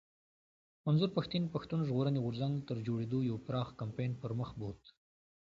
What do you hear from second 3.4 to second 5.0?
پراخ کمپاين پر مخ بوت